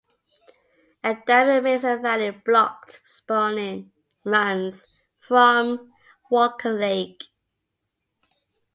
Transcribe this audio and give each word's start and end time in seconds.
A 1.03 1.11
dam 1.13 1.47
in 1.49 1.63
Mason 1.63 2.01
Valley 2.01 2.31
blocked 2.31 3.01
spawning 3.07 3.91
runs 4.25 4.87
from 5.19 5.93
Walker 6.31 6.73
Lake. 6.73 7.25